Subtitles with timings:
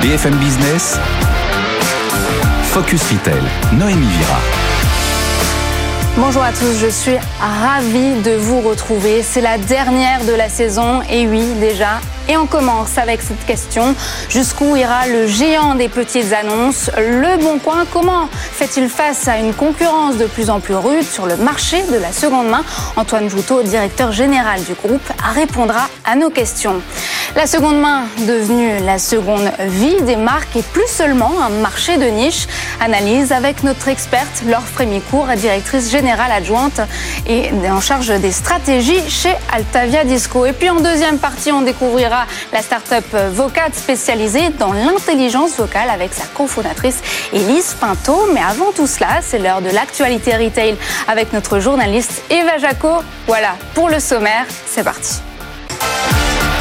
[0.00, 0.98] BFM Business,
[2.72, 3.42] Focus Retail,
[3.74, 4.38] Noémie Vira.
[6.16, 9.22] Bonjour à tous, je suis ravie de vous retrouver.
[9.22, 13.94] C'est la dernière de la saison et oui, déjà, et on commence avec cette question.
[14.28, 16.90] Jusqu'où ira le géant des petites annonces?
[16.96, 21.26] Le Bon Coin, comment fait-il face à une concurrence de plus en plus rude sur
[21.26, 22.64] le marché de la seconde main?
[22.96, 26.82] Antoine Joutot, directeur général du groupe, répondra à nos questions.
[27.36, 32.06] La seconde main devenue la seconde vie des marques et plus seulement un marché de
[32.06, 32.48] niche.
[32.80, 36.80] Analyse avec notre experte Laure Frémicourt, directrice générale adjointe
[37.28, 40.44] et en charge des stratégies chez Altavia Disco.
[40.44, 42.09] Et puis en deuxième partie, on découvrira
[42.52, 47.00] la start-up Vocat spécialisée dans l'intelligence vocale avec sa cofondatrice
[47.32, 48.28] Elise Pinto.
[48.34, 50.76] Mais avant tout cela, c'est l'heure de l'actualité retail
[51.08, 53.02] avec notre journaliste Eva Jaco.
[53.26, 55.20] Voilà, pour le sommaire, c'est parti.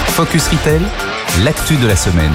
[0.07, 0.81] Focus Retail,
[1.43, 2.33] l'actu de la semaine.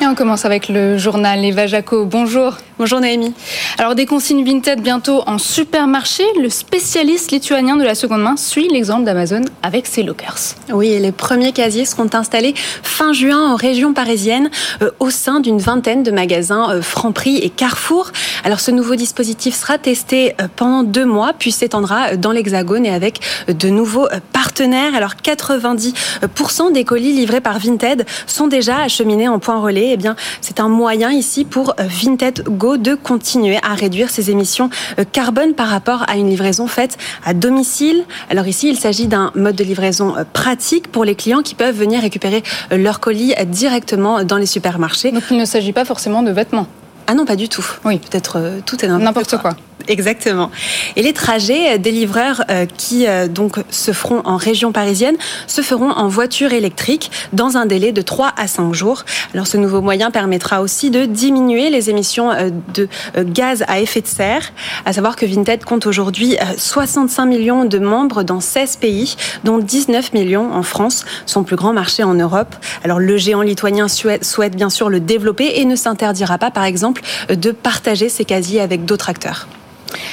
[0.00, 2.04] Et on commence avec le journal Eva Jaco.
[2.04, 2.58] Bonjour.
[2.76, 3.32] Bonjour Naomi.
[3.78, 8.66] Alors des consignes Vinted bientôt en supermarché, le spécialiste lituanien de la seconde main suit
[8.66, 10.56] l'exemple d'Amazon avec ses lockers.
[10.72, 12.52] Oui, les premiers casiers seront installés
[12.82, 14.50] fin juin en région parisienne
[14.82, 18.10] euh, au sein d'une vingtaine de magasins euh, Franprix et Carrefour.
[18.42, 22.90] Alors ce nouveau dispositif sera testé euh, pendant deux mois puis s'étendra dans l'Hexagone et
[22.90, 24.96] avec de nouveaux partenaires.
[24.96, 29.90] Alors 90% des colis livrés par Vinted sont déjà acheminés en point relais.
[29.92, 34.70] Eh bien, c'est un moyen ici pour Vinted Go de continuer à réduire ses émissions
[34.98, 38.04] euh, carbone par rapport à une livraison faite à domicile.
[38.30, 41.76] Alors ici, il s'agit d'un mode de livraison euh, pratique pour les clients qui peuvent
[41.76, 45.12] venir récupérer euh, leur colis directement dans les supermarchés.
[45.12, 46.66] Donc il ne s'agit pas forcément de vêtements.
[47.06, 47.66] Ah non, pas du tout.
[47.84, 47.98] Oui.
[47.98, 49.54] Peut-être tout et n'importe quoi.
[49.88, 50.50] Exactement.
[50.96, 55.60] Et les trajets des livreurs euh, qui euh, donc se feront en région parisienne se
[55.60, 59.04] feront en voiture électrique dans un délai de 3 à 5 jours.
[59.34, 64.00] Alors ce nouveau moyen permettra aussi de diminuer les émissions euh, de gaz à effet
[64.00, 64.52] de serre.
[64.84, 70.12] À savoir que Vinted compte aujourd'hui 65 millions de membres dans 16 pays, dont 19
[70.12, 72.54] millions en France, son plus grand marché en Europe.
[72.84, 77.02] Alors le géant lituanien souhaite bien sûr le développer et ne s'interdira pas par exemple
[77.28, 79.46] de partager ses casiers avec d'autres acteurs.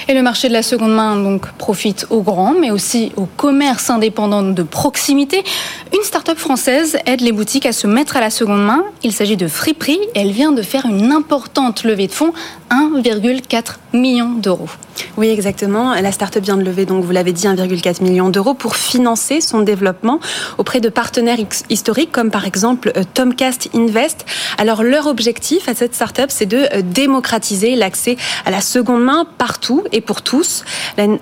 [0.08, 3.90] Et le marché de la seconde main donc profite aux grands, mais aussi aux commerces
[3.90, 5.44] indépendants de proximité.
[5.94, 8.84] Une start-up française aide les boutiques à se mettre à la seconde main.
[9.03, 10.00] Il s'agit de Friperie.
[10.16, 12.34] Elle vient de faire une importante levée de fonds,
[12.70, 14.70] 1,4 million d'euros.
[15.18, 15.94] Oui, exactement.
[15.94, 19.62] La start-up vient de lever, donc vous l'avez dit, 1,4 million d'euros pour financer son
[19.62, 20.20] développement
[20.58, 21.38] auprès de partenaires
[21.70, 24.26] historiques comme par exemple euh, Tomcast Invest.
[24.58, 29.26] Alors leur objectif à cette start-up, c'est de euh, démocratiser l'accès à la seconde main
[29.38, 30.64] partout et pour tous.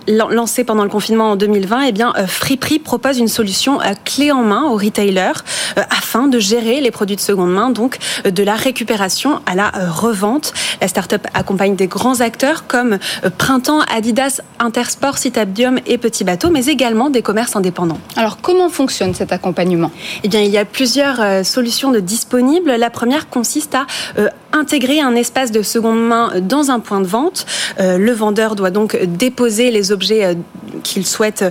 [0.07, 4.43] Lancé pendant le confinement en 2020, eh bien euh, Friperie propose une solution clé en
[4.43, 5.43] main aux retailers
[5.75, 10.53] afin de gérer les produits de seconde main, donc de la récupération à la revente.
[10.81, 12.97] La start-up accompagne des grands acteurs comme
[13.37, 17.99] Printemps Adidas, Intersport, Citadium et Petit Bateau, mais également des commerces indépendants.
[18.15, 19.91] Alors comment fonctionne cet accompagnement?
[20.23, 22.71] Eh bien, il y a plusieurs euh, solutions de disponibles.
[22.71, 23.85] La première consiste à
[24.17, 27.45] euh, intégrer un espace de seconde main dans un point de vente.
[27.79, 30.37] Euh, le vendeur doit donc déposer les objets
[30.83, 31.43] qu'il souhaite,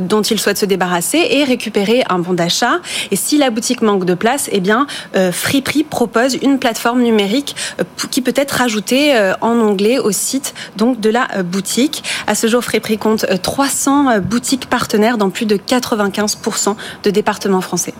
[0.00, 2.80] dont il souhaite se débarrasser et récupérer un bon d'achat.
[3.10, 4.60] Et si la boutique manque de place, eh
[5.32, 7.54] Friperie propose une plateforme numérique
[8.10, 12.98] qui peut être ajoutée en onglet au site de la boutique à ce jour, Fréprix
[12.98, 17.94] compte 300 euh, boutiques partenaires dans plus de 95% de départements français.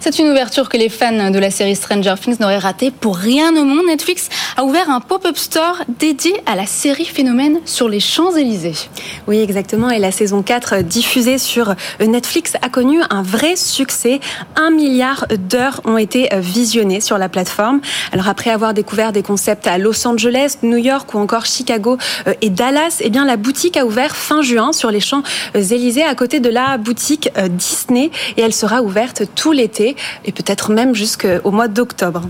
[0.00, 3.54] C'est une ouverture que les fans de la série Stranger Things n'auraient raté pour rien
[3.56, 3.86] au monde.
[3.86, 8.88] Netflix a ouvert un pop-up store dédié à la série Phénomène sur les Champs-Élysées.
[9.26, 9.90] Oui, exactement.
[9.90, 14.20] Et la saison 4 diffusée sur Netflix a connu un vrai succès.
[14.56, 17.80] Un milliard d'heures ont été visionnées sur la plateforme.
[18.12, 22.34] Alors après avoir découvert des concepts à Los Angeles, New York ou encore Chicago euh,
[22.40, 26.40] et Dallas, eh bien la boutique a ouvert fin juin sur les Champs-Élysées à côté
[26.40, 31.50] de la boutique euh, Disney et elle sera ouverte tout l'été et peut-être même jusqu'au
[31.50, 32.22] mois d'octobre.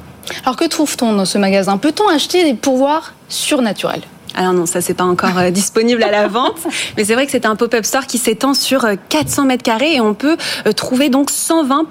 [0.44, 1.78] Alors que trouve-t-on dans ce magasin?
[1.78, 4.02] Peut-on acheter des pourvoirs surnaturels?
[4.34, 6.58] Alors non, ça c'est pas encore euh, disponible à la vente,
[6.96, 9.94] mais c'est vrai que c'est un pop-up store qui s'étend sur 400 euh, mètres carrés
[9.94, 10.36] et on peut
[10.66, 11.86] euh, trouver donc 120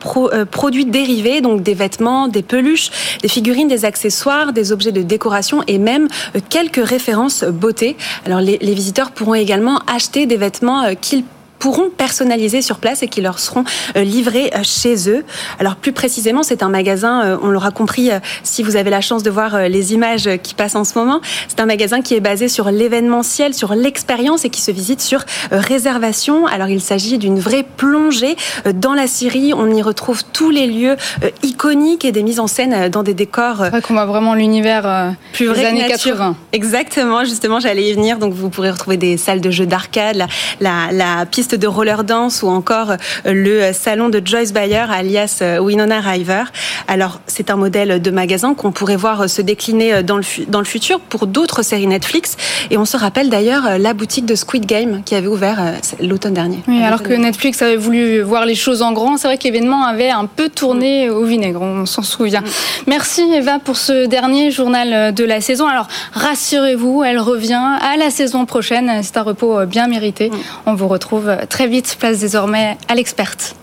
[0.49, 2.89] produits dérivés, donc des vêtements, des peluches,
[3.21, 6.07] des figurines, des accessoires, des objets de décoration et même
[6.49, 7.97] quelques références beauté.
[8.25, 11.25] Alors les, les visiteurs pourront également acheter des vêtements qu'ils
[11.59, 13.63] pourront personnaliser sur place et qui leur seront
[13.95, 15.23] livrés chez eux.
[15.59, 18.09] Alors plus précisément, c'est un magasin, on l'aura compris
[18.43, 21.59] si vous avez la chance de voir les images qui passent en ce moment, c'est
[21.59, 26.45] un magasin qui est basé sur l'événementiel, sur l'expérience et qui se visite sur réservation.
[26.45, 28.35] Alors il s'agit d'une vraie plongée
[28.73, 29.53] dans la Syrie.
[29.55, 30.95] On y retrouve tous les lieux
[31.43, 33.57] iconiques et des mises en scène dans des décors.
[33.63, 36.35] C'est vrai qu'on voit vraiment l'univers plus des années 80.
[36.51, 38.17] Exactement, justement, j'allais y venir.
[38.17, 40.25] Donc vous pourrez retrouver des salles de jeux d'arcade,
[40.59, 42.95] la, la, piste de roller dance ou encore euh,
[43.25, 46.43] le salon de Joyce Bayer alias euh, Winona River.
[46.87, 50.59] Alors c'est un modèle de magasin qu'on pourrait voir euh, se décliner dans le, dans
[50.59, 52.35] le futur pour d'autres séries Netflix.
[52.71, 56.59] Et on se rappelle d'ailleurs la boutique de Squid Game qui avait ouvert l'automne dernier.
[56.67, 59.85] Oui, alors que Netflix avait voulu voir les choses en grand, c'est vrai que l'événement
[59.85, 62.41] avait un peu tourné au vinaigre, on s'en souvient.
[62.41, 62.45] Mm.
[62.87, 65.67] Merci Eva pour ce dernier journal de la saison.
[65.67, 68.91] Alors rassurez-vous, elle revient à la saison prochaine.
[69.03, 70.31] C'est un repos bien mérité.
[70.65, 71.97] On vous retrouve très vite.
[71.99, 73.55] Place désormais à l'experte.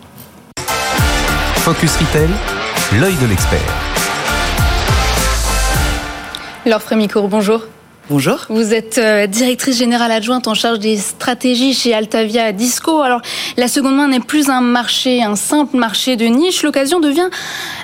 [1.56, 2.28] Focus Retail,
[3.00, 3.58] l'œil de l'expert.
[6.66, 7.62] Laure Frémicourt, bonjour.
[8.10, 8.44] Bonjour.
[8.50, 13.00] Vous êtes euh, directrice générale adjointe en charge des stratégies chez Altavia Disco.
[13.00, 13.22] Alors,
[13.56, 16.62] la seconde main n'est plus un marché, un simple marché de niche.
[16.62, 17.30] L'occasion devient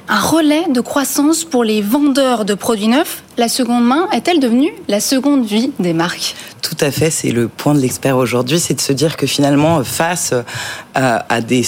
[0.08, 3.22] un relais de croissance pour les vendeurs de produits neufs.
[3.38, 6.34] La seconde main est-elle devenue la seconde vie des marques?
[6.60, 9.82] Tout à fait, c'est le point de l'expert aujourd'hui, c'est de se dire que finalement,
[9.84, 10.42] face euh,
[11.26, 11.64] à des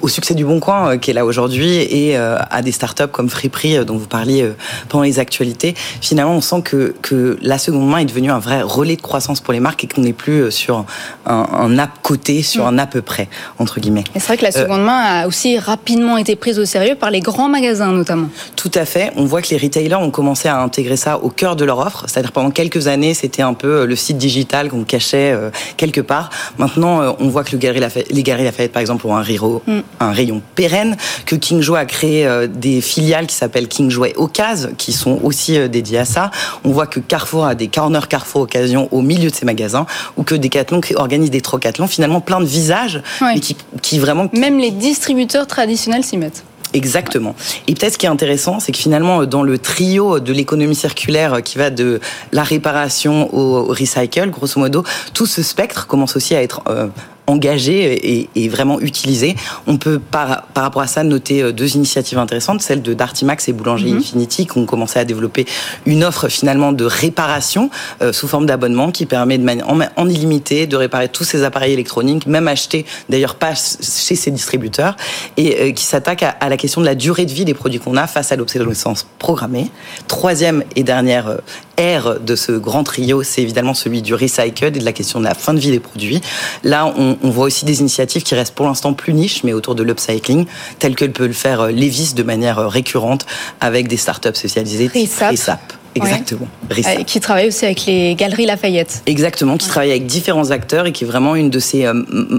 [0.00, 3.08] au succès du Bon Coin euh, qui est là aujourd'hui et euh, à des startups
[3.10, 4.50] comme Friperie euh, dont vous parliez
[4.88, 8.62] pendant les actualités, finalement on sent que, que la seconde main est devenue un vrai
[8.62, 10.84] relais de croissance pour les marques et qu'on n'est plus sur
[11.26, 13.28] un, un, app côté, sur un à peu près,
[13.58, 14.04] entre guillemets.
[14.14, 17.20] C'est vrai que la seconde main a aussi rapidement été prise au sérieux par les
[17.20, 18.28] grands magasins notamment.
[18.56, 19.12] Tout à fait.
[19.16, 22.04] On voit que les retailers ont commencé à intégrer ça au cœur de leur offre.
[22.08, 25.36] C'est-à-dire pendant quelques années, c'était un peu le site digital qu'on cachait
[25.76, 26.30] quelque part.
[26.58, 29.51] Maintenant, on voit que le Galerie Lafayette, les Galeries Lafayette, par exemple, ont un Riro
[30.00, 30.96] un rayon pérenne,
[31.26, 35.18] que King Joy a créé euh, des filiales qui s'appellent King Joy Occasion, qui sont
[35.22, 36.30] aussi euh, dédiées à ça.
[36.64, 40.22] On voit que Carrefour a des corners Carrefour Occasion au milieu de ses magasins, ou
[40.22, 44.28] que Decathlon organise des trocathlons, finalement plein de visages, mais qui, vraiment...
[44.32, 46.44] Même les distributeurs traditionnels s'y mettent.
[46.74, 47.34] Exactement.
[47.68, 51.42] Et peut-être ce qui est intéressant, c'est que finalement, dans le trio de l'économie circulaire
[51.42, 52.00] qui va de
[52.32, 54.82] la réparation au recycle, grosso modo,
[55.12, 56.88] tout ce spectre commence aussi à être euh,
[57.32, 59.34] engagé et, vraiment utilisé.
[59.66, 63.48] On peut par, par rapport à ça noter euh, deux initiatives intéressantes, celle de Dartimax
[63.48, 63.98] et Boulanger mhm.
[63.98, 65.46] Infinity qui ont commencé à développer
[65.86, 67.70] une offre finalement de réparation
[68.02, 71.72] euh, sous forme d'abonnement qui permet de manière en, illimité de réparer tous ces appareils
[71.72, 74.96] électroniques, même achetés d'ailleurs pas chez ces distributeurs
[75.36, 77.96] et euh, qui s'attaque à, la question de la durée de vie des produits qu'on
[77.96, 79.70] a face à l'obsolescence programmée.
[80.08, 81.38] Troisième et dernière
[81.76, 85.24] ère de ce grand trio, c'est évidemment celui du recycle et de la question de
[85.24, 86.20] la fin de vie des produits.
[86.62, 89.74] Là, on, on, voit aussi des initiatives qui restent pour l'instant plus niches, mais autour
[89.74, 90.46] de l'upcycling,
[90.78, 93.26] tel que peut le faire euh, Levis de manière euh, récurrente
[93.60, 94.90] avec des startups spécialisées.
[94.94, 95.60] Resap.
[95.94, 96.48] Exactement.
[96.70, 97.04] Ouais.
[97.04, 99.02] Qui travaille aussi avec les galeries Lafayette.
[99.04, 101.92] Exactement, qui travaille avec différents acteurs et qui est vraiment une de ces euh,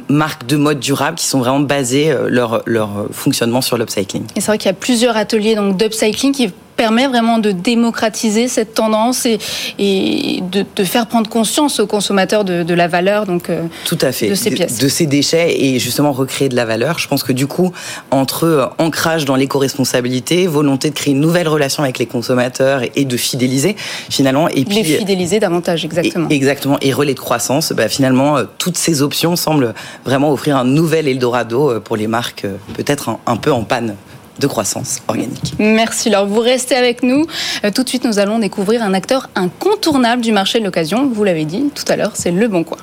[0.09, 4.23] marques de mode durable qui sont vraiment basées leur, leur fonctionnement sur l'upcycling.
[4.35, 8.47] Et c'est vrai qu'il y a plusieurs ateliers donc d'upcycling qui permet vraiment de démocratiser
[8.47, 9.37] cette tendance et,
[9.79, 13.97] et de, de, faire prendre conscience aux consommateurs de, de la valeur donc euh, Tout
[14.01, 14.29] à fait.
[14.29, 14.79] de ces pièces.
[14.79, 16.99] De, ces déchets et justement recréer de la valeur.
[16.99, 17.71] Je pense que du coup,
[18.11, 23.05] entre euh, ancrage dans l'éco-responsabilité, volonté de créer une nouvelle relation avec les consommateurs et,
[23.05, 23.75] de fidéliser
[24.09, 24.47] finalement.
[24.49, 26.27] Et puis, Les fidéliser davantage, exactement.
[26.29, 26.77] Et, exactement.
[26.81, 29.73] Et relais de croissance, bah, finalement, euh, toutes ces options semblent
[30.05, 33.95] vraiment offrir un nouvel Eldorado pour les marques peut-être un, un peu en panne
[34.39, 35.53] de croissance organique.
[35.59, 36.25] Merci Laure.
[36.25, 37.25] Vous restez avec nous.
[37.63, 41.09] Euh, tout de suite, nous allons découvrir un acteur incontournable du marché de l'occasion.
[41.13, 42.77] Vous l'avez dit tout à l'heure, c'est Le Bon Coin.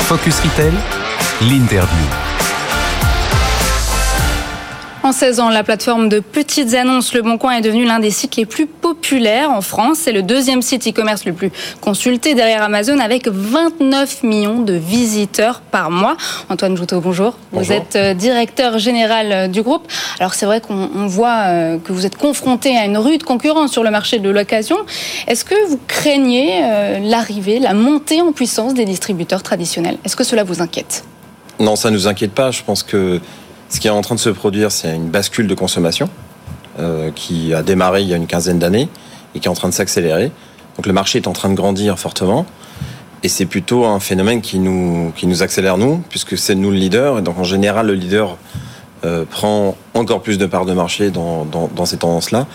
[0.00, 0.72] Focus Retail,
[1.42, 2.31] l'interview.
[5.12, 8.10] En 16 ans, la plateforme de petites annonces Le Bon Coin est devenue l'un des
[8.10, 9.98] sites les plus populaires en France.
[10.00, 11.52] C'est le deuxième site e-commerce le plus
[11.82, 16.16] consulté derrière Amazon avec 29 millions de visiteurs par mois.
[16.48, 17.36] Antoine Joutot, bonjour.
[17.52, 19.86] Vous êtes euh, directeur général euh, du groupe.
[20.18, 23.84] Alors c'est vrai qu'on voit euh, que vous êtes confronté à une rude concurrence sur
[23.84, 24.78] le marché de l'occasion.
[25.26, 26.62] Est-ce que vous craignez
[27.02, 29.98] l'arrivée, la montée en puissance des distributeurs traditionnels?
[30.06, 31.04] Est-ce que cela vous inquiète?
[31.60, 32.50] Non, ça ne nous inquiète pas.
[32.50, 33.20] Je pense que
[33.72, 36.10] ce qui est en train de se produire, c'est une bascule de consommation
[36.78, 38.88] euh, qui a démarré il y a une quinzaine d'années
[39.34, 40.30] et qui est en train de s'accélérer.
[40.76, 42.44] Donc le marché est en train de grandir fortement.
[43.22, 46.76] Et c'est plutôt un phénomène qui nous, qui nous accélère, nous, puisque c'est nous le
[46.76, 47.18] leader.
[47.18, 48.36] Et donc en général, le leader
[49.06, 52.46] euh, prend encore plus de parts de marché dans, dans, dans ces tendances-là.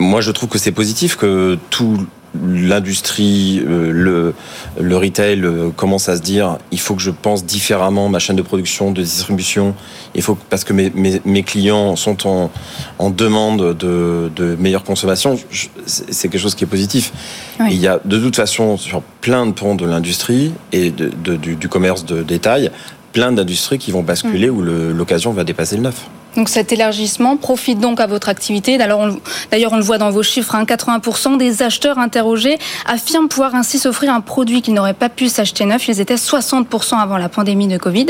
[0.00, 2.04] Moi, je trouve que c'est positif que tout
[2.46, 4.34] l'industrie, euh, le,
[4.80, 8.36] le retail euh, commence à se dire il faut que je pense différemment ma chaîne
[8.36, 9.74] de production, de distribution.
[10.14, 12.50] Il faut parce que mes, mes, mes clients sont en,
[12.98, 15.38] en demande de, de meilleure consommation.
[15.86, 17.12] C'est quelque chose qui est positif.
[17.58, 17.68] Oui.
[17.72, 21.36] Il y a de toute façon sur plein de pans de l'industrie et de, de,
[21.36, 22.70] du, du, commerce de détail
[23.12, 24.56] plein d'industries qui vont basculer mmh.
[24.56, 26.06] où l'occasion va dépasser le neuf.
[26.36, 28.78] Donc cet élargissement profite donc à votre activité.
[28.78, 33.78] D'ailleurs, on, le voit dans vos chiffres, hein, 80% des acheteurs interrogés affirment pouvoir ainsi
[33.78, 35.88] s'offrir un produit qu'ils n'auraient pas pu s'acheter neuf.
[35.88, 38.06] Ils étaient 60% avant la pandémie de Covid.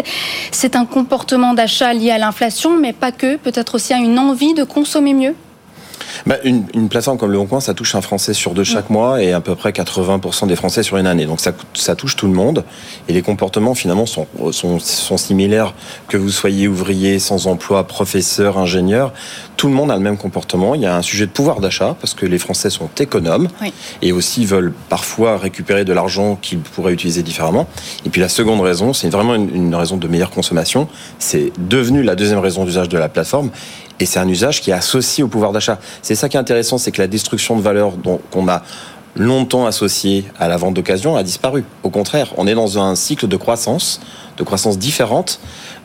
[0.50, 4.54] C'est un comportement d'achat lié à l'inflation, mais pas que, peut-être aussi à une envie
[4.54, 5.34] de consommer mieux
[6.26, 8.90] bah, une, une, plateforme comme Le Bon Coin, ça touche un Français sur deux chaque
[8.90, 8.92] mmh.
[8.92, 11.26] mois et à peu près 80% des Français sur une année.
[11.26, 12.64] Donc ça, ça, touche tout le monde
[13.08, 15.74] et les comportements finalement sont, sont, sont, similaires
[16.08, 19.12] que vous soyez ouvrier, sans emploi, professeur, ingénieur.
[19.56, 20.74] Tout le monde a le même comportement.
[20.74, 23.72] Il y a un sujet de pouvoir d'achat parce que les Français sont économes oui.
[24.02, 27.66] et aussi veulent parfois récupérer de l'argent qu'ils pourraient utiliser différemment.
[28.04, 30.88] Et puis la seconde raison, c'est vraiment une, une raison de meilleure consommation.
[31.18, 33.50] C'est devenu la deuxième raison d'usage de la plateforme
[34.00, 35.78] et c'est un usage qui est associé au pouvoir d'achat.
[36.02, 37.92] C'est ça qui est intéressant, c'est que la destruction de valeur
[38.30, 38.62] qu'on a
[39.14, 41.64] longtemps associée à la vente d'occasion a disparu.
[41.82, 44.00] Au contraire, on est dans un cycle de croissance,
[44.38, 45.40] de croissance différente,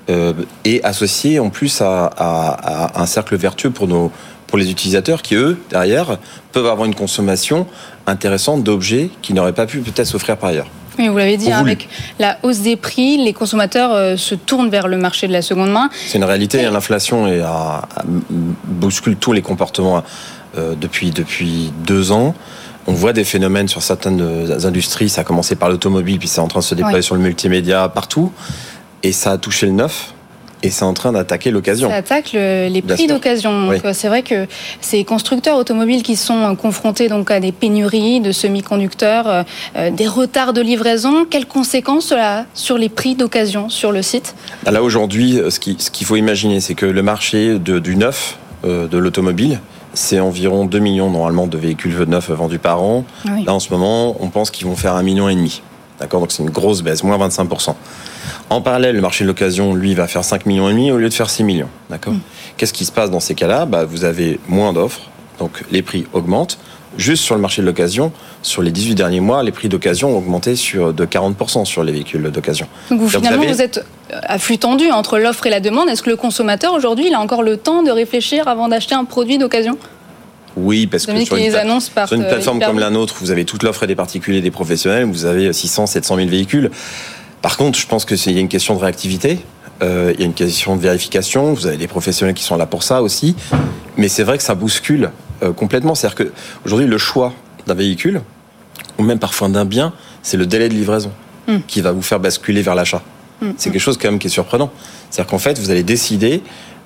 [0.10, 4.12] euh, et associé en plus à, un cercle vertueux pour nos
[4.48, 6.20] pour les utilisateurs qui eux derrière
[6.52, 7.66] peuvent avoir une consommation
[8.06, 10.68] intéressante d'objets qui n'auraient pas pu peut-être s'offrir par ailleurs.
[10.98, 14.70] Oui, vous l'avez dit, hein, avec la hausse des prix, les consommateurs euh, se tournent
[14.70, 15.90] vers le marché de la seconde main.
[16.08, 16.70] C'est une réalité, Et...
[16.70, 17.28] l'inflation
[18.66, 20.04] bouscule tous les comportements
[20.58, 22.34] euh, depuis, depuis deux ans.
[22.88, 24.22] On voit des phénomènes sur certaines
[24.64, 27.22] industries, ça a commencé par l'automobile, puis c'est en train de se déployer sur le
[27.22, 28.32] multimédia partout,
[29.02, 30.15] et ça a touché le neuf
[30.66, 31.90] et c'est en train d'attaquer l'occasion.
[31.90, 33.70] Ça attaque le, les prix d'occasion.
[33.70, 33.78] Oui.
[33.94, 34.48] C'est vrai que
[34.82, 39.46] ces constructeurs automobiles qui sont confrontés donc à des pénuries de semi-conducteurs,
[39.76, 44.36] euh, des retards de livraison, quelles conséquences cela sur les prix d'occasion sur le site?
[44.66, 48.88] Là aujourd'hui, ce qu'il ce faut imaginer, c'est que le marché de, du neuf euh,
[48.88, 49.60] de l'automobile,
[49.94, 53.06] c'est environ 2 millions normalement de véhicules neufs vendus par an.
[53.26, 53.44] Oui.
[53.46, 55.62] Là en ce moment, on pense qu'ils vont faire un million et demi.
[56.00, 56.20] D'accord?
[56.22, 57.76] Donc c'est une grosse baisse, moins 25%.
[58.50, 61.10] En parallèle, le marché de l'occasion, lui, va faire 5 millions et demi au lieu
[61.10, 61.70] de faire 6 millions.
[61.90, 62.20] D'accord mmh.
[62.58, 63.66] Qu'est-ce qui se passe dans ces cas-là?
[63.66, 65.02] Bah, Vous avez moins d'offres,
[65.40, 66.58] donc les prix augmentent.
[66.98, 70.18] Juste sur le marché de l'occasion, sur les 18 derniers mois, les prix d'occasion ont
[70.18, 72.68] augmenté sur, de 40% sur les véhicules d'occasion.
[72.90, 73.54] Donc vous, finalement, vous, avez...
[73.54, 75.90] vous, êtes à flux tendu entre l'offre et la demande.
[75.90, 79.04] Est-ce que le consommateur, aujourd'hui, il a encore le temps de réfléchir avant d'acheter un
[79.04, 79.78] produit d'occasion?
[80.56, 81.50] Oui, parce que sur une,
[81.82, 85.04] sur une, plateforme comme la nôtre, vous avez toute l'offre des particuliers et des professionnels,
[85.04, 86.72] vous avez 600, 700 000 véhicules.
[87.46, 89.38] Par contre, je pense qu'il y a une question de réactivité.
[89.84, 91.54] Euh, il y a une question de vérification.
[91.54, 93.36] Vous avez des professionnels qui sont là pour ça aussi.
[93.98, 95.12] Mais c'est vrai que ça bouscule
[95.44, 95.94] euh, complètement.
[95.94, 97.34] C'est-à-dire qu'aujourd'hui, le choix
[97.68, 98.22] d'un véhicule,
[98.98, 101.12] ou même parfois d'un bien, c'est le délai de livraison
[101.48, 101.58] mm.
[101.68, 103.04] qui va vous faire basculer vers l'achat.
[103.42, 103.52] Mm.
[103.58, 104.72] C'est quelque chose quand même qui est surprenant.
[105.12, 106.42] C'est-à-dire qu'en fait, vous allez décider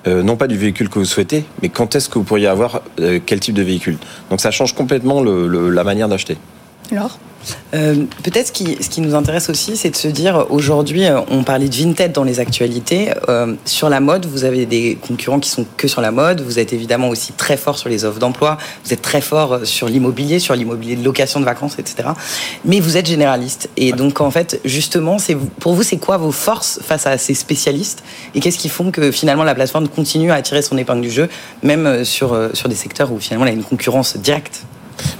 [0.06, 2.82] euh, non pas du véhicule que vous souhaitez, mais quand est-ce que vous pourriez avoir
[3.00, 3.96] euh, quel type de véhicule.
[4.28, 6.36] Donc ça change complètement le, le, la manière d'acheter.
[6.92, 7.18] Alors
[7.74, 11.42] euh, Peut-être ce qui, ce qui nous intéresse aussi, c'est de se dire, aujourd'hui, on
[11.42, 13.10] parlait de Vinted dans les actualités.
[13.28, 16.40] Euh, sur la mode, vous avez des concurrents qui sont que sur la mode.
[16.42, 18.58] Vous êtes évidemment aussi très fort sur les offres d'emploi.
[18.84, 22.10] Vous êtes très fort sur l'immobilier, sur l'immobilier de location de vacances, etc.
[22.64, 23.70] Mais vous êtes généraliste.
[23.76, 23.96] Et ouais.
[23.96, 25.16] donc, en fait, justement,
[25.60, 28.02] pour vous, c'est quoi vos forces face à ces spécialistes?
[28.34, 31.28] Et qu'est-ce qui font que finalement la plateforme continue à attirer son épingle du jeu,
[31.62, 34.64] même sur, sur des secteurs où finalement y a une concurrence directe?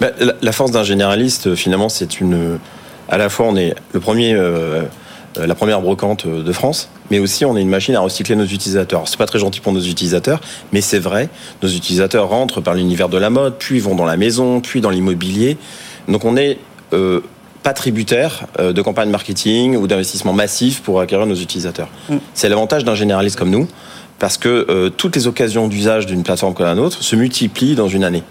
[0.01, 2.59] Ben, la force d'un généraliste, finalement, c'est une.
[3.09, 4.83] À la fois, on est le premier, euh,
[5.37, 9.09] la première brocante de France, mais aussi on est une machine à recycler nos utilisateurs.
[9.09, 10.41] C'est pas très gentil pour nos utilisateurs,
[10.73, 11.29] mais c'est vrai.
[11.63, 14.91] Nos utilisateurs rentrent par l'univers de la mode, puis vont dans la maison, puis dans
[14.91, 15.57] l'immobilier.
[16.09, 16.59] Donc on est
[16.93, 17.21] euh,
[17.63, 21.89] pas tributaire euh, de campagnes marketing ou d'investissements massifs pour acquérir nos utilisateurs.
[22.09, 22.17] Mm.
[22.35, 23.69] C'est l'avantage d'un généraliste comme nous,
[24.19, 27.89] parce que euh, toutes les occasions d'usage d'une plateforme comme la nôtre se multiplient dans
[27.89, 28.23] une année.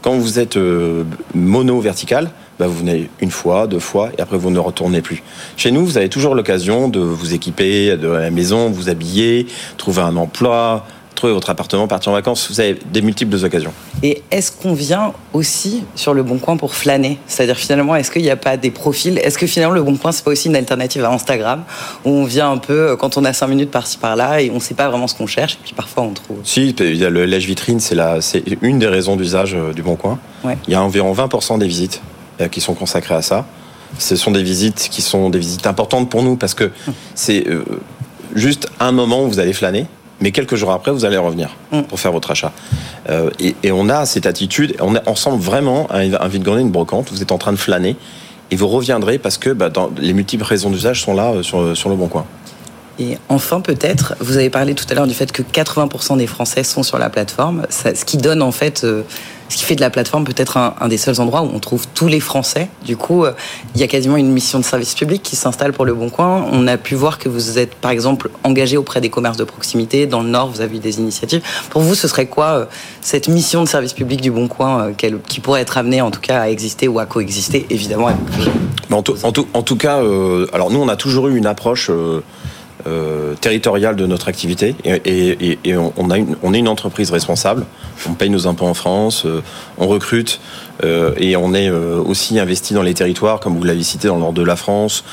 [0.00, 4.50] Quand vous êtes euh, mono-vertical, bah vous venez une fois, deux fois, et après vous
[4.50, 5.22] ne retournez plus.
[5.56, 9.46] Chez nous, vous avez toujours l'occasion de vous équiper de la maison, vous habiller,
[9.78, 12.48] trouver un emploi, trouver votre appartement, partir en vacances.
[12.50, 13.72] Vous avez des multiples occasions.
[14.02, 17.18] Et est-ce qu'on vient aussi sur le Bon Coin pour flâner?
[17.26, 19.18] C'est-à-dire finalement, est-ce qu'il n'y a pas des profils?
[19.18, 21.64] Est-ce que finalement le Bon Coin, c'est pas aussi une alternative à Instagram
[22.04, 24.60] où on vient un peu quand on a cinq minutes par-ci par-là et on ne
[24.60, 26.38] sait pas vraiment ce qu'on cherche et puis parfois on trouve.
[26.44, 29.72] Si, il y a le lèche vitrine, c'est la, c'est une des raisons d'usage euh,
[29.72, 30.18] du Bon Coin.
[30.44, 30.56] Ouais.
[30.66, 32.02] Il y a environ 20% des visites
[32.40, 33.46] euh, qui sont consacrées à ça.
[33.98, 36.70] Ce sont des visites qui sont des visites importantes pour nous parce que
[37.14, 37.64] c'est euh,
[38.34, 39.86] juste un moment où vous allez flâner
[40.22, 41.82] mais quelques jours après, vous allez revenir Mm.
[41.82, 42.52] pour faire votre achat.
[43.10, 46.70] Euh, et, et on a cette attitude, on, est ensemble vraiment un, un vide-grenier, une
[46.70, 47.10] brocante.
[47.12, 47.96] Vous êtes en train de flâner
[48.50, 51.76] et vous reviendrez parce que bah, dans, les multiples raisons d'usage sont là euh, sur,
[51.76, 52.24] sur le bon coin.
[52.98, 56.62] Et enfin, peut-être, vous avez parlé tout à l'heure du fait que 80% des Français
[56.62, 59.02] sont sur la plateforme, ça- ce qui donne en fait, euh,
[59.52, 62.08] ce qui fait de la plateforme peut-être un, des seuls endroits où on trouve tous
[62.08, 62.68] les Français.
[62.86, 63.32] Du coup, euh,
[63.74, 66.46] il y a quasiment une mission de service public qui s'installe pour le Bon Coin.
[66.50, 70.06] On a pu voir que vous êtes, par exemple, engagé auprès des commerces de proximité.
[70.06, 71.42] Dans le Nord, vous avez eu des initiatives.
[71.68, 72.64] Pour vous, ce serait quoi euh,
[73.02, 76.22] cette mission de service public du Bon Coin euh, qui pourrait être amenée en tout
[76.22, 78.08] cas à exister ou à coexister, évidemment
[78.90, 79.96] en, tout, cas,
[80.52, 81.90] alors nous, on a toujours eu une approche
[82.86, 86.10] euh, territoriale de notre activité et, on,
[86.54, 87.64] est une entreprise responsable.
[88.08, 89.40] On paye nos impôts en France, euh,
[89.78, 90.40] on recrute
[90.84, 94.14] euh, et on est euh, aussi investi dans les territoires, comme vous l'avez cité, dans
[94.14, 95.04] le nord de la France.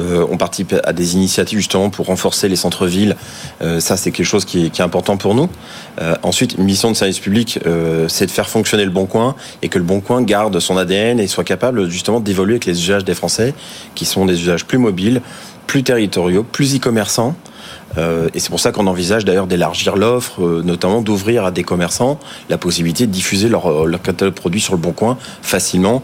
[0.00, 3.16] Euh, on participe à des initiatives justement pour renforcer les centres-villes.
[3.80, 5.48] Ça, c'est quelque chose qui est, qui est important pour nous.
[6.22, 7.58] Ensuite, mission de service public,
[8.08, 11.20] c'est de faire fonctionner le Bon Coin et que le Bon Coin garde son ADN
[11.20, 13.54] et soit capable justement d'évoluer avec les usages des Français,
[13.94, 15.22] qui sont des usages plus mobiles,
[15.68, 17.36] plus territoriaux, plus e-commerçants.
[17.96, 21.62] Euh, et c'est pour ça qu'on envisage d'ailleurs d'élargir l'offre, euh, notamment d'ouvrir à des
[21.62, 25.16] commerçants la possibilité de diffuser leur, euh, leur catalogue de produits sur le Bon Coin
[25.42, 26.02] facilement,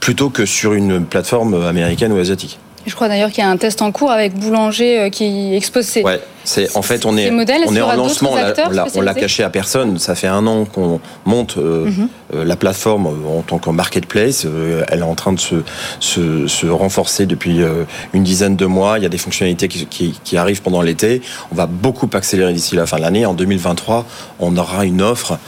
[0.00, 2.58] plutôt que sur une plateforme américaine ou asiatique.
[2.86, 6.02] Je crois d'ailleurs qu'il y a un test en cours avec Boulanger qui expose ses,
[6.02, 9.42] Ouais, c'est en fait on est modèles, on est en lancement, on l'a- on caché
[9.42, 9.98] à personne.
[9.98, 12.08] Ça fait un an qu'on monte euh, Mhm.
[12.34, 14.44] euh, la plateforme euh, en tant que marketplace.
[14.46, 15.56] Euh, elle est en train de se,
[16.00, 18.98] se, se renforcer depuis euh, une dizaine de mois.
[18.98, 21.22] Il y a des fonctionnalités qui, qui, qui arrivent pendant l'été.
[21.52, 23.24] On va beaucoup accélérer d'ici la fin de l'année.
[23.26, 24.06] En 2023,
[24.40, 25.38] on aura une offre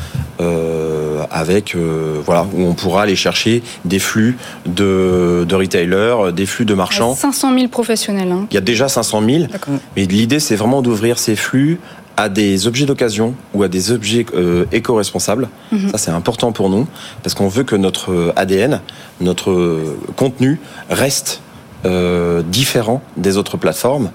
[0.40, 4.36] euh, avec euh, voilà où on pourra aller chercher des flux
[4.66, 7.14] de, de retailers, des flux de marchands.
[7.14, 8.30] 500 000 professionnels.
[8.32, 8.46] hein.
[8.50, 9.74] Il y a déjà 500 000, D'accord.
[9.96, 11.80] mais l'idée c'est vraiment d'ouvrir ces flux
[12.16, 15.48] à des objets d'occasion ou à des objets euh, éco-responsables.
[15.72, 15.90] Mhm.
[15.90, 16.86] Ça c'est important pour nous
[17.24, 18.80] parce qu'on veut que notre euh, ADN,
[19.20, 21.40] notre euh, contenu reste
[21.84, 24.10] euh, différent des autres plateformes.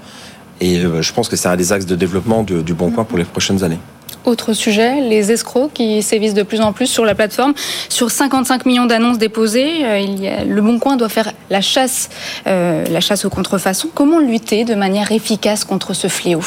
[0.61, 3.03] Et euh, je pense que c'est un des axes de développement de- du Bon Coin
[3.03, 3.79] pour les prochaines années.
[4.25, 7.53] Autre sujet, les escrocs qui sévissent de plus en plus sur la plateforme.
[7.87, 11.61] Sur 55 millions d'annonces déposées, euh, il y a, le Bon Coin doit faire la
[11.61, 12.09] chasse,
[12.45, 13.87] euh, la chasse aux contrefaçons.
[13.95, 16.41] Comment lutter de manière efficace contre ce fléau?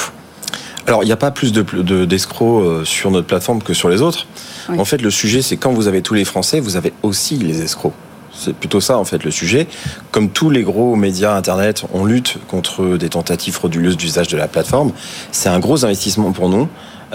[0.86, 3.88] Alors, il n'y a pas plus de- de- d'escrocs euh, sur notre plateforme que sur
[3.88, 4.26] les autres.
[4.68, 4.78] Oui.
[4.78, 7.62] En fait, le sujet, c'est quand vous avez tous les Français, vous avez aussi les
[7.62, 7.92] escrocs.
[8.34, 9.66] C'est plutôt ça, en fait, le sujet.
[10.10, 14.48] Comme tous les gros médias Internet, on lutte contre des tentatives frauduleuses d'usage de la
[14.48, 14.90] plateforme.
[15.32, 16.66] C'est un gros investissement pour nous.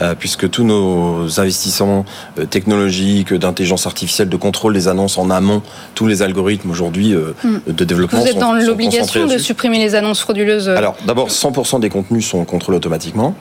[0.01, 2.05] Euh, puisque tous nos investissements
[2.37, 5.63] euh, technologiques, d'intelligence artificielle, de contrôle des annonces en amont,
[5.95, 7.33] tous les algorithmes aujourd'hui euh,
[7.65, 10.69] de développement Vous êtes dans l'obligation de supprimer les annonces frauduleuses.
[10.69, 13.35] Alors, d'abord, 100% des contenus sont contrôlés automatiquement.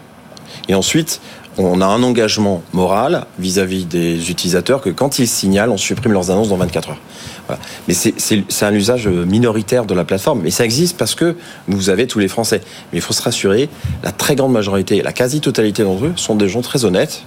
[0.68, 1.20] Et ensuite,
[1.58, 6.30] on a un engagement moral vis-à-vis des utilisateurs que quand ils signalent, on supprime leurs
[6.30, 6.98] annonces dans 24 heures.
[7.46, 7.60] Voilà.
[7.88, 10.40] Mais c'est- un usage minoritaire de la plateforme.
[10.42, 11.36] Mais ça existe parce que
[11.68, 12.60] vous avez tous les Français.
[12.92, 13.68] Mais il faut se rassurer,
[14.02, 17.22] la très grande majorité, la quasi-totalité d'entre eux sont des gens très honnêtes.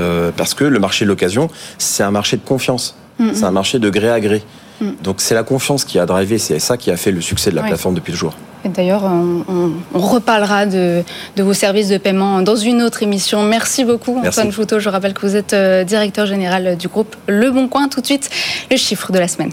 [0.00, 2.96] euh, parce que le marché de l'occasion, c'est un marché de confiance.
[3.34, 4.42] C'est un marché de gré à gré.
[4.80, 7.56] Donc c'est la confiance qui a drivé, c'est ça qui a fait le succès de
[7.56, 7.68] la Ouais.
[7.68, 8.34] plateforme depuis toujours.
[8.64, 11.02] Et D'ailleurs, on, on- on reparlera de,
[11.36, 13.42] de vos services de paiement dans une autre émission.
[13.42, 14.38] Merci beaucoup, Merci.
[14.40, 14.78] Antoine Joutot.
[14.80, 17.88] Je rappelle que vous êtes euh, directeur général du groupe Le Bon Coin.
[17.88, 18.30] Tout de suite,
[18.70, 19.50] le chiffre de la semaine.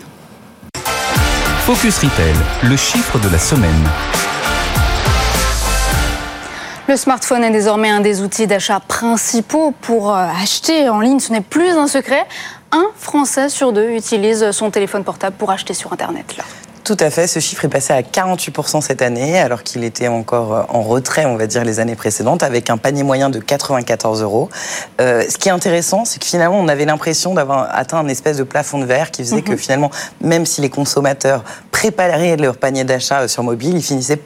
[1.66, 3.84] Focus Retail, le chiffre de la semaine.
[6.88, 11.20] Le smartphone est désormais un des outils d'achat principaux pour euh, acheter en ligne.
[11.20, 12.26] Ce n'est plus un secret.
[12.72, 16.38] Un Français sur deux utilise son téléphone portable pour acheter sur Internet.
[16.38, 16.44] Là.
[16.84, 20.54] Tout à fait, ce chiffre est passé à 48% cette année, alors qu'il était encore
[20.54, 24.22] euh, en retrait, on va dire, les années précédentes, avec un panier moyen de 94
[24.22, 24.50] euros.
[25.00, 28.38] Euh, ce qui est intéressant, c'est que finalement, on avait l'impression d'avoir atteint un espèce
[28.38, 32.86] de plafond de verre qui faisait que finalement, même si les consommateurs préparaient leur panier
[32.86, 34.22] d'achat euh, sur mobile, ils finissaient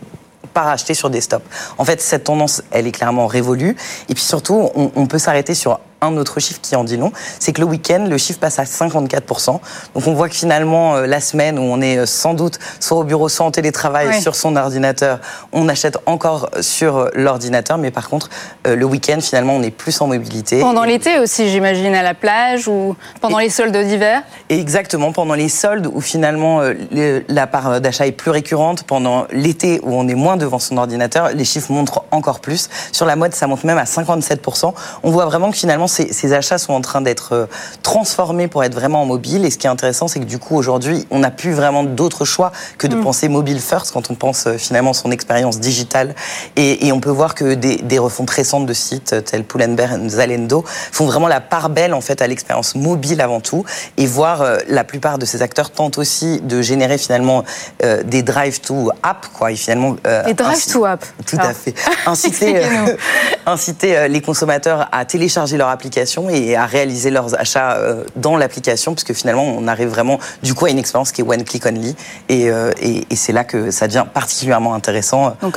[0.54, 1.44] par acheter sur desktop.
[1.78, 3.76] En fait, cette tendance, elle est clairement révolue.
[4.08, 7.12] Et puis surtout, on, on peut s'arrêter sur un autre chiffre qui en dit long,
[7.40, 9.60] c'est que le week-end, le chiffre passe à 54%.
[9.96, 12.98] Donc on voit que finalement, euh, la semaine où on est euh, sans doute soit
[12.98, 14.20] au bureau, soit en télétravail, Ouais.
[14.22, 15.20] sur son ordinateur,
[15.54, 18.30] on achète encore sur euh, l'ordinateur, mais par contre,
[18.66, 20.60] le week-end, finalement, on est plus en mobilité.
[20.60, 24.24] Pendant l'été aussi, j'imagine, à la plage ou pendant les soldes d'hiver?
[24.50, 29.80] Exactement, pendant les soldes où finalement le- la part d'achat est plus récurrente, pendant l'été
[29.84, 32.70] où on est moins devant son ordinateur, les chiffres montrent encore plus.
[32.92, 34.74] Sur la mode, ça monte même à 57%.
[35.04, 37.48] On voit vraiment que finalement, ces, ces, achats sont en train d'être
[37.84, 39.46] transformés pour être vraiment en mobile.
[39.46, 42.26] Et ce qui est intéressant, c'est que du coup, aujourd'hui, on n'a plus vraiment d'autre
[42.26, 43.02] choix que de mm.
[43.02, 46.16] penser mobile first quand on pense finalement son expérience digitale.
[46.56, 50.10] Et, et, on peut voir que des, des refontes récentes de sites tels Pull&Bear et
[50.10, 53.64] Zalendo font vraiment la part belle en fait à l'expérience mobile avant tout.
[53.98, 57.44] Et voir la plupart de ces acteurs tentent aussi de générer finalement
[58.06, 59.52] des drive to app, quoi.
[59.52, 61.06] Et finalement, des drive to app.
[61.26, 61.76] Tout à fait.
[62.06, 62.62] Inciter,
[63.46, 65.83] inciter les consommateurs à télécharger leur application
[66.30, 70.66] et à réaliser leurs achats euh, dans l'application, puisque finalement, on arrive vraiment du coup
[70.66, 71.96] à une expérience qui est one click only.
[72.30, 75.36] Et, euh, et, c'est là que ça devient particulièrement intéressant.
[75.42, 75.52] Un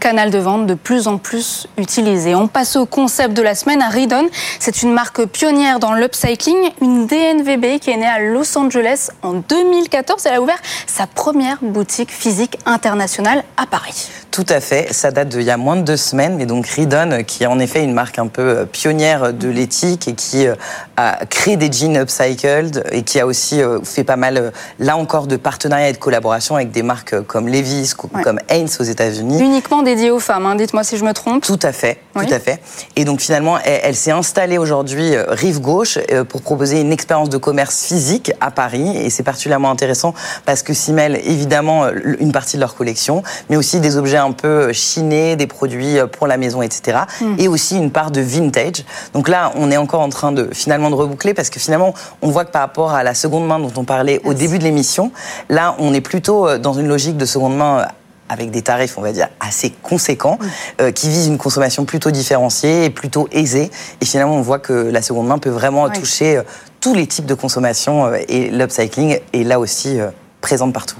[0.00, 2.34] canal de vente de plus en plus utilisé.
[2.34, 4.28] On passe au concept de la semaine à Ridon.
[4.58, 9.34] C'est une marque pionnière dans l'upcycling, une DNVB qui est née à Los Angeles en
[9.34, 10.26] 2014.
[10.26, 14.08] Elle a ouvert sa première boutique physique internationale à Paris.
[14.30, 14.92] Tout à fait.
[14.92, 16.36] Ça date d'il y a moins de deux semaines.
[16.36, 20.08] Mais donc Ridon, qui est en effet une marque un peu euh, pionnière de l'éthique
[20.08, 20.54] et qui euh,
[20.96, 25.26] a créé des jeans upcycled et qui a aussi euh, fait pas mal, là encore,
[25.26, 29.42] de partenariats et de collaborations avec des marques comme Levi's ou comme Hanes aux États-Unis.
[29.42, 30.54] Uniquement dédié aux femmes, hein.
[30.54, 31.44] dites-moi si je me trompe.
[31.44, 32.60] Tout à fait, tout à fait.
[32.96, 35.98] Et donc finalement, elle, s'est installée aujourd'hui rive gauche
[36.28, 38.96] pour proposer une expérience de commerce physique à Paris.
[38.96, 40.14] Et c'est particulièrement intéressant
[40.46, 41.86] parce que s'y mêle évidemment
[42.18, 46.26] une partie de leur collection, mais aussi des objets un peu chinés, des produits pour
[46.26, 46.98] la maison, etc.
[47.20, 47.34] Hmm.
[47.38, 48.84] Et aussi une part de vintage.
[49.12, 52.30] Donc là, on est encore en train de finalement de reboucler parce que finalement, on
[52.30, 55.10] voit que par rapport à la seconde main dont on parlait au début de l'émission,
[55.48, 57.84] là, on est plutôt euh, dans une logique de seconde main euh,
[58.30, 60.38] avec des tarifs, on va dire, assez conséquents,
[60.80, 63.70] euh, qui visent une consommation plutôt différenciée et plutôt aisée.
[64.00, 66.40] Et finalement, on voit que la seconde main peut vraiment toucher
[66.80, 69.98] tous les types de consommation et l'upcycling est là aussi
[70.40, 70.96] présente partout.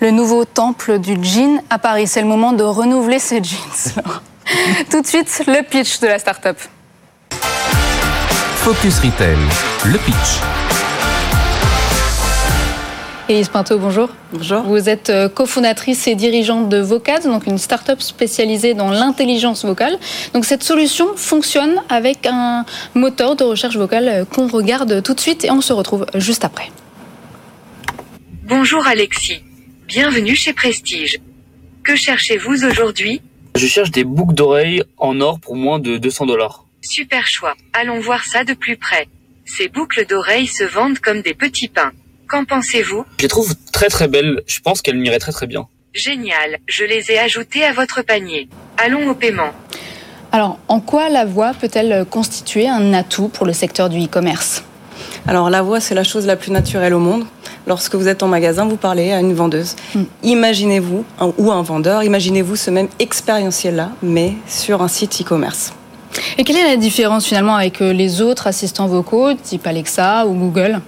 [0.00, 4.02] Le nouveau temple du jean à Paris, c'est le moment de renouveler ses jeans.
[4.90, 6.58] Tout de suite, le pitch de la start-up.
[8.56, 9.38] Focus Retail,
[9.84, 10.71] le pitch.
[13.32, 14.10] Élise Pinto, bonjour.
[14.34, 14.60] Bonjour.
[14.64, 19.98] Vous êtes euh, cofondatrice et dirigeante de Vocad, donc une start-up spécialisée dans l'intelligence vocale.
[20.34, 25.20] Donc cette solution fonctionne avec un moteur de recherche vocale euh, qu'on regarde tout de
[25.20, 26.70] suite et on se retrouve juste après.
[28.42, 29.42] Bonjour Alexis.
[29.86, 31.18] Bienvenue chez Prestige.
[31.84, 33.22] Que cherchez-vous aujourd'hui?
[33.56, 36.66] Je cherche des boucles d'oreilles en or pour moins de 200 dollars.
[36.82, 37.54] Super choix.
[37.72, 39.08] Allons voir ça de plus près.
[39.46, 41.92] Ces boucles d'oreilles se vendent comme des petits pains.
[42.32, 43.04] Qu'en pensez-vous?
[43.18, 44.40] Je les trouve très très belles.
[44.46, 45.68] Je pense qu'elles m'iraient très très bien.
[45.92, 46.60] Génial.
[46.66, 48.48] Je les ai ajoutées à votre panier.
[48.78, 49.50] Allons au paiement.
[50.32, 54.64] Alors, en quoi la voix peut-elle constituer un atout pour le secteur du e-commerce?
[55.26, 57.26] Alors la voix, c'est la chose la plus naturelle au monde.
[57.66, 59.76] Lorsque vous êtes en magasin, vous parlez à une vendeuse.
[59.94, 60.04] Hmm.
[60.22, 61.04] Imaginez-vous,
[61.36, 65.74] ou un vendeur, imaginez-vous ce même expérientiel-là, mais sur un site e-commerce.
[66.38, 70.32] Et quelle est la différence finalement avec euh, les autres assistants vocaux, type Alexa ou
[70.32, 70.80] Google?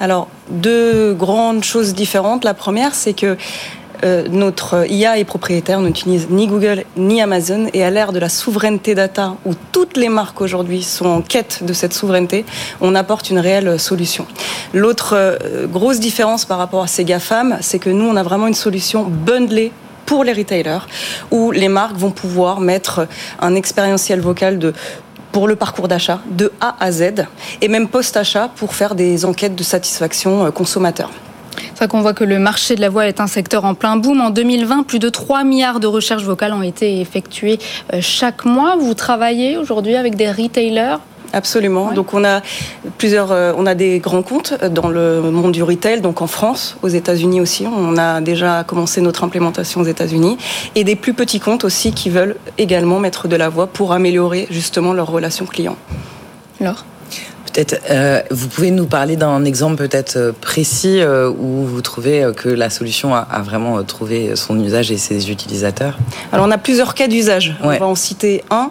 [0.00, 2.44] Alors, deux grandes choses différentes.
[2.44, 3.36] La première, c'est que
[4.04, 8.18] euh, notre IA est propriétaire, on n'utilise ni Google ni Amazon, et à l'ère de
[8.18, 12.44] la souveraineté data, où toutes les marques aujourd'hui sont en quête de cette souveraineté,
[12.80, 14.26] on apporte une réelle solution.
[14.74, 18.48] L'autre euh, grosse différence par rapport à ces GAFAM, c'est que nous, on a vraiment
[18.48, 19.70] une solution bundlée
[20.04, 20.88] pour les retailers,
[21.30, 23.06] où les marques vont pouvoir mettre
[23.40, 24.74] un expérientiel vocal de
[25.32, 27.26] pour le parcours d'achat de A à Z
[27.60, 31.10] et même post-achat pour faire des enquêtes de satisfaction euh, consommateur.
[31.56, 33.96] C'est vrai qu'on voit que le marché de la voix est un secteur en plein
[33.96, 34.20] boom.
[34.20, 37.58] En 2020, plus de 3 milliards de recherches vocales ont été effectuées
[37.92, 38.76] euh, chaque mois.
[38.76, 40.98] Vous travaillez aujourd'hui avec des retailers?
[41.32, 41.92] Absolument.
[41.92, 42.42] Donc on a
[42.98, 46.76] plusieurs, euh, on a des grands comptes dans le monde du retail, donc en France,
[46.82, 47.66] aux États-Unis aussi.
[47.66, 50.36] On a déjà commencé notre implémentation aux États-Unis
[50.74, 54.46] et des plus petits comptes aussi qui veulent également mettre de la voix pour améliorer
[54.50, 55.76] justement leur relation client.
[56.60, 56.84] Alors
[57.52, 62.30] Peut-être, euh, vous pouvez nous parler d'un exemple peut-être euh, précis euh, où vous trouvez
[62.36, 65.98] que la solution a, vraiment trouvé son usage et ses utilisateurs?
[66.32, 67.54] Alors, on a plusieurs cas d'usage.
[67.62, 68.70] On va en citer un.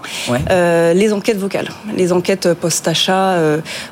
[0.94, 3.38] les enquêtes vocales, les enquêtes post-achat.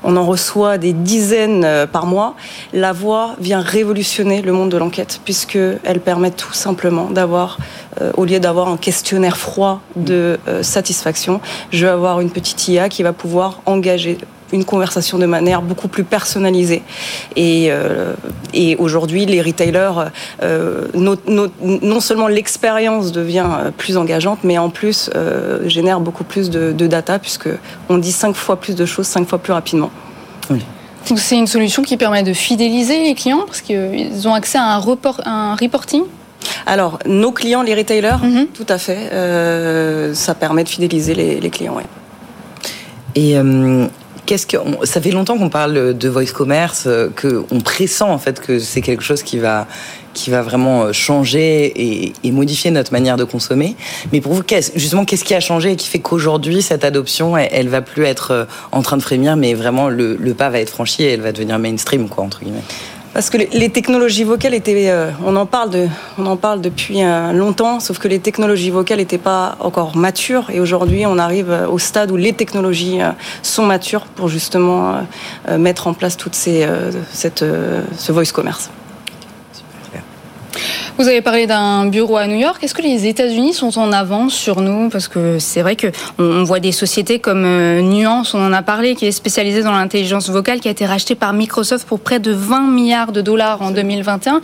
[0.03, 2.35] on en reçoit des dizaines par mois.
[2.73, 7.57] La voix vient révolutionner le monde de l'enquête puisque elle permet tout simplement d'avoir,
[8.15, 13.03] au lieu d'avoir un questionnaire froid de satisfaction, je vais avoir une petite IA qui
[13.03, 14.17] va pouvoir engager
[14.51, 16.81] une conversation de manière beaucoup plus personnalisée.
[17.35, 18.13] Et, euh,
[18.53, 20.11] et aujourd'hui, les retailers,
[20.43, 26.49] euh, non seulement l'expérience devient euh, plus engageante, mais en plus euh, génère beaucoup plus
[26.49, 27.49] de, de, data, puisque
[27.89, 29.91] on dit cinq fois plus de choses, cinq fois plus rapidement.
[30.49, 30.59] Oui.
[31.07, 34.63] Donc c'est une solution qui permet de fidéliser les clients parce qu'ils ont accès à
[34.63, 36.03] un, report, un reporting?
[36.65, 38.47] Alors, nos clients, les retailers, mm-hmm.
[38.53, 39.09] tout à fait.
[39.11, 41.77] Euh, ça permet de fidéliser les, les clients.
[43.15, 43.35] Et
[44.29, 48.19] qu'est-ce que ça fait longtemps qu'on parle de voice commerce, euh, que on pressent en
[48.19, 49.65] fait que c'est quelque chose qui va
[50.13, 53.75] qui va vraiment euh, changer et, modifier notre manière de consommer.
[54.13, 54.43] Mais pour vous,
[54.75, 58.03] justement, qu'est-ce qui a changé et qui fait qu'aujourd'hui cette adoption, elle, elle va plus
[58.03, 61.13] être euh, en train de frémir, mais vraiment le, le pas va être franchi et
[61.13, 62.61] elle va devenir mainstream, quoi, entre guillemets?
[63.19, 67.03] Parce que les, technologies vocales étaient, euh, on en parle de, on en parle depuis
[67.03, 70.49] euh, longtemps, sauf que les technologies vocales n'étaient pas encore matures.
[70.51, 73.11] Et aujourd'hui, on arrive euh, au stade où les technologies euh,
[73.43, 75.01] sont matures pour justement euh,
[75.49, 76.15] euh, mettre en place
[76.47, 76.91] euh,
[77.97, 78.69] ce voice commerce.
[80.99, 82.61] Vous avez parlé d'un bureau à New York.
[82.61, 84.89] Est-ce que les États-Unis sont en avance sur nous?
[84.89, 88.51] Parce que c'est vrai que on- on voit des sociétés comme euh, Nuance, on en
[88.51, 92.01] a parlé, qui est spécialisée dans l'intelligence vocale, qui a été rachetée par Microsoft pour
[92.01, 94.41] près de 20 milliards de dollars en 2021.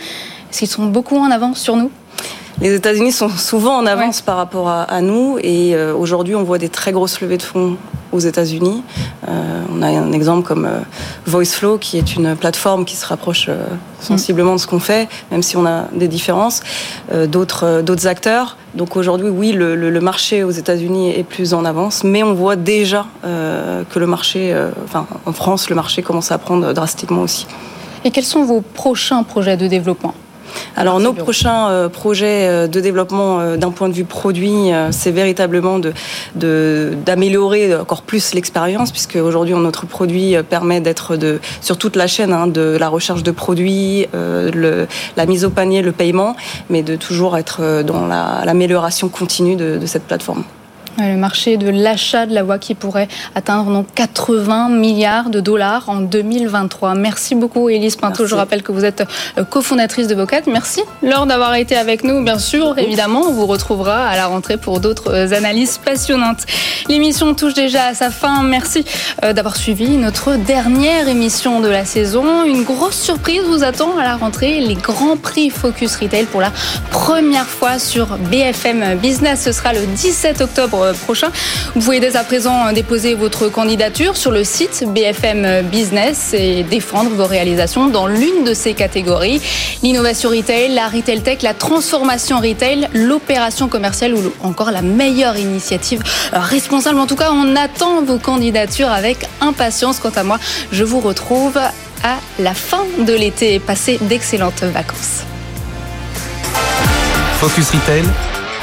[0.49, 1.91] Est-ce qu'ils sont beaucoup en avance sur nous?
[2.61, 6.43] Les États-Unis sont souvent en avance par rapport à, à nous et euh, aujourd'hui on
[6.43, 7.75] voit des très grosses levées de fonds
[8.13, 8.81] aux États-Unis.
[9.27, 10.79] Euh, on a un exemple comme euh,
[11.25, 13.65] VoiceFlow qui est une plateforme qui se rapproche euh,
[13.99, 16.61] sensiblement de ce qu'on fait, même si on a des différences.
[17.27, 18.55] D'autres d'autres acteurs.
[18.73, 22.33] Donc aujourd'hui oui le, le- le marché aux États-Unis est plus en avance, mais on
[22.35, 27.47] voit déjà que le marché, enfin en France le marché commence à prendre drastiquement aussi.
[28.05, 30.13] Et quels sont vos prochains projets de développement?
[30.75, 34.91] Alors nos prochains euh, projets euh, de développement euh, d'un point de vue produit, euh,
[34.91, 35.93] c'est véritablement de
[36.35, 42.07] de- d'améliorer encore plus l'expérience, puisque aujourd'hui notre produit permet d'être de sur toute la
[42.07, 46.35] chaîne, hein, de la recherche de produits, le, la mise au panier, le paiement,
[46.69, 50.43] mais de toujours être dans la- l'amélioration continue de, de cette plateforme.
[50.97, 55.89] Le marché de l'achat de la voix qui pourrait atteindre donc 80 milliards de dollars
[55.89, 56.95] en 2023.
[56.95, 58.19] Merci beaucoup, Élise Pinto.
[58.19, 58.31] Merci.
[58.31, 59.03] Je rappelle que vous êtes
[59.37, 60.41] euh, cofondatrice de Vocat.
[60.47, 62.23] Merci, Laure, d'avoir été avec nous.
[62.23, 66.45] Bien sûr, évidemment, on vous retrouvera à la rentrée pour d'autres euh, analyses passionnantes.
[66.87, 68.43] L'émission touche déjà à sa fin.
[68.43, 68.85] Merci
[69.23, 72.45] euh, d'avoir suivi notre dernière émission de la saison.
[72.45, 74.61] Une grosse surprise vous attend à la rentrée.
[74.61, 76.51] Les grands prix Focus Retail pour la
[76.89, 79.41] première fois sur BFM Business.
[79.43, 81.29] Ce sera le 17 octobre prochain.
[81.75, 86.63] Vous pouvez dès à présent euh, déposer votre candidature sur le site BFM Business et
[86.63, 89.41] défendre vos réalisations dans l'une de ces catégories.
[89.83, 96.01] L'innovation retail, la retail tech, la transformation retail, l'opération commerciale ou encore la meilleure initiative
[96.33, 96.99] euh, responsable.
[96.99, 99.99] En tout cas, on attend vos candidatures avec impatience.
[99.99, 100.39] Quant à moi,
[100.71, 103.59] je vous retrouve à la fin de l'été.
[103.59, 105.23] Passez d'excellentes vacances.
[107.39, 108.03] Focus Retail,